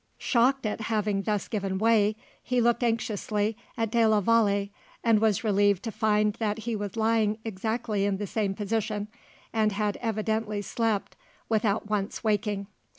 Shocked 0.17 0.65
at 0.65 0.81
having 0.81 1.21
thus 1.21 1.47
given 1.47 1.77
way, 1.77 2.15
he 2.41 2.59
looked 2.59 2.81
anxiously 2.81 3.55
at 3.77 3.91
de 3.91 4.03
la 4.03 4.19
Vallee, 4.19 4.71
and 5.03 5.19
was 5.19 5.43
relieved 5.43 5.83
to 5.83 5.91
find 5.91 6.33
that 6.39 6.57
he 6.57 6.75
was 6.75 6.97
lying 6.97 7.37
exactly 7.45 8.05
in 8.05 8.17
the 8.17 8.25
same 8.25 8.55
position, 8.55 9.09
and 9.53 9.73
had 9.73 9.97
evidently 9.97 10.63
slept 10.63 11.15
without 11.49 11.87
once 11.87 12.23
waking. 12.23 12.65